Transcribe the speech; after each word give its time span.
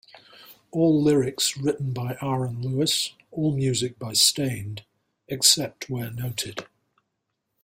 All 0.71 0.99
lyrics 0.99 1.55
written 1.57 1.93
by 1.93 2.17
Aaron 2.23 2.59
Lewis, 2.63 3.13
all 3.29 3.55
music 3.55 3.99
by 3.99 4.13
Staind, 4.13 4.81
except 5.27 5.91
where 5.91 6.09
noted. 6.09 6.65